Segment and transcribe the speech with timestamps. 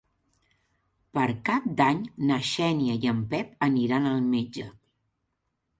[1.17, 2.01] Per Cap d'Any
[2.31, 4.69] na Xènia i en Pep aniran al metge.